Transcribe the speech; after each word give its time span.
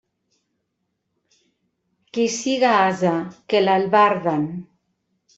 Qui 2.15 2.23
siga 2.35 2.71
ase, 2.85 3.11
que 3.53 3.61
l'albarden. 3.65 4.49